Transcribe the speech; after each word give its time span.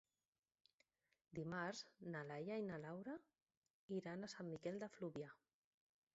Dimarts 1.39 1.83
na 2.15 2.23
Laia 2.31 2.57
i 2.63 2.65
na 2.71 2.81
Laura 2.87 3.15
iran 4.01 4.23
a 4.23 4.33
Sant 4.37 4.53
Miquel 4.57 4.83
de 4.87 4.91
Fluvià. 4.97 5.33